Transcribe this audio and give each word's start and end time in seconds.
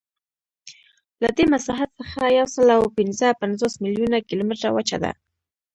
له 1.23 1.29
دې 1.37 1.45
مساحت 1.53 1.89
څخه 1.99 2.21
یوسلاوپینځهپنځوس 2.39 3.73
میلیونه 3.83 4.17
کیلومتره 4.29 4.69
وچه 4.75 4.97
ده. 5.03 5.11